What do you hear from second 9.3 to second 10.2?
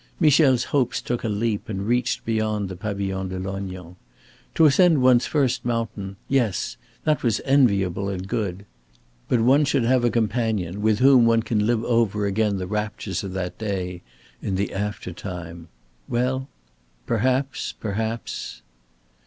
one should have a